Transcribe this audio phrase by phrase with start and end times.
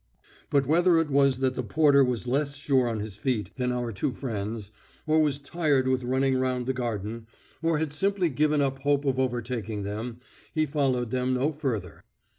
[0.49, 3.91] But whether it was that the porter was less sure on his feet than our
[3.91, 4.71] two friends,
[5.05, 7.27] or was tired with running round the garden,
[7.61, 10.17] or had simply given up hope of overtaking them,
[10.55, 12.03] he followed them no further.